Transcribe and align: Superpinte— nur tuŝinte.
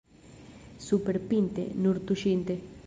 Superpinte— 0.87 1.69
nur 1.85 2.01
tuŝinte. 2.11 2.63